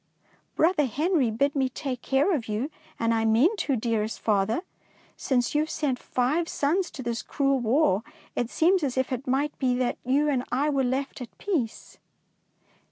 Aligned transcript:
Brother 0.55 0.85
Henry 0.87 1.29
bid 1.29 1.55
me 1.55 1.69
take 1.69 2.01
care 2.01 2.33
of 2.33 2.47
you, 2.47 2.71
and 2.99 3.13
I 3.13 3.23
mean 3.23 3.55
to, 3.57 3.75
dearest 3.75 4.19
father. 4.19 4.63
Since 5.15 5.53
you 5.53 5.61
have 5.61 5.69
sent 5.69 5.99
five 5.99 6.49
sons 6.49 6.89
to 6.93 7.03
this 7.03 7.21
cruel 7.21 7.59
war, 7.59 8.01
it 8.35 8.49
seems 8.49 8.81
as 8.81 8.97
if 8.97 9.11
it 9.11 9.27
might 9.27 9.55
be 9.59 9.75
that 9.75 9.99
you 10.03 10.27
and 10.27 10.43
I 10.51 10.71
were 10.71 10.83
left 10.83 11.21
at 11.21 11.37
peace. 11.37 11.99